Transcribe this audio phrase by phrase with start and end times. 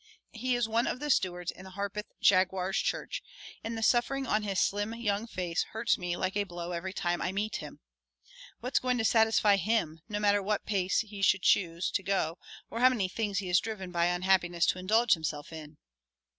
[0.31, 3.21] He is one of the stewards in the Harpeth Jaguar's church,
[3.63, 7.21] and the suffering on his slim young face hurts me like a blow every time
[7.21, 7.81] I meet him.
[8.61, 12.39] What's going to satisfy him, no matter what pace he should choose to go
[12.71, 15.77] or how many things he is driven by unhappiness to indulge himself in?